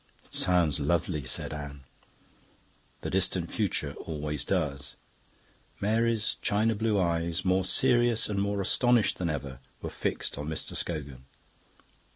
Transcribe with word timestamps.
"It 0.25 0.33
sounds 0.33 0.79
lovely," 0.79 1.25
said 1.25 1.53
Anne. 1.53 1.81
"The 3.01 3.11
distant 3.11 3.51
future 3.51 3.93
always 4.07 4.43
does." 4.43 4.95
Mary's 5.79 6.37
china 6.41 6.73
blue 6.73 6.99
eyes, 6.99 7.45
more 7.45 7.63
serious 7.63 8.27
and 8.27 8.41
more 8.41 8.61
astonished 8.61 9.19
than 9.19 9.29
ever, 9.29 9.59
were 9.79 9.91
fixed 9.91 10.39
on 10.39 10.47
Mr. 10.47 10.75
Scogan. 10.75 11.25